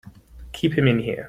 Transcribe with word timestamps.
Keep 0.53 0.75
him 0.79 0.87
in 0.87 0.97
here! 0.99 1.19